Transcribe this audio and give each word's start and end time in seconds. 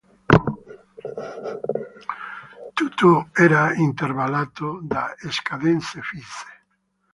Tutto 2.73 3.29
era 3.35 3.75
intervallato 3.75 4.79
da 4.81 5.13
scadenze 5.29 6.01
fisse. 6.01 6.47